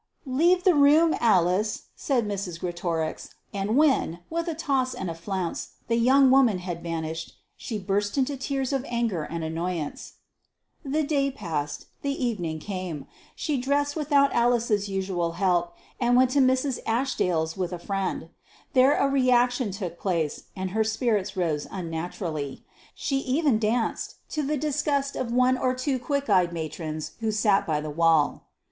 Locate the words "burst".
7.77-8.17